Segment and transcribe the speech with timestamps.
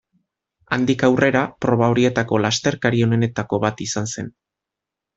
[0.77, 4.37] Handik aurrera, proba horietako lasterkari onenetako bat izan zen.